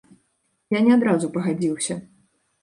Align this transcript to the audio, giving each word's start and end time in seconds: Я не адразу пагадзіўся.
Я 0.75 0.79
не 0.87 0.93
адразу 0.95 1.29
пагадзіўся. 1.37 1.99